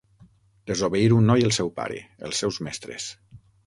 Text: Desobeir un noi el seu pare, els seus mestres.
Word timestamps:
Desobeir 0.71 1.11
un 1.19 1.29
noi 1.33 1.47
el 1.51 1.55
seu 1.59 1.71
pare, 1.79 2.03
els 2.31 2.45
seus 2.45 2.63
mestres. 2.69 3.11